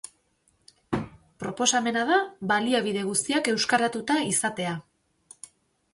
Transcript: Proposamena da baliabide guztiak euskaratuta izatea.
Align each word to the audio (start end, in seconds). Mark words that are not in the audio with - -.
Proposamena 1.43 2.05
da 2.11 2.17
baliabide 2.53 3.05
guztiak 3.11 3.53
euskaratuta 3.53 4.19
izatea. 4.33 4.77